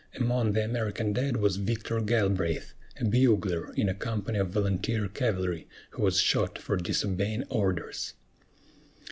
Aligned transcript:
Among 0.15 0.53
the 0.53 0.65
American 0.65 1.13
dead 1.13 1.37
was 1.37 1.57
Victor 1.57 2.01
Galbraith, 2.01 2.73
a 2.99 3.05
bugler 3.05 3.71
in 3.75 3.87
a 3.87 3.93
company 3.93 4.39
of 4.39 4.49
volunteer 4.49 5.07
cavalry, 5.07 5.67
who 5.91 6.01
was 6.01 6.19
shot 6.19 6.57
for 6.57 6.75
disobeying 6.75 7.43
orders. 7.49 8.15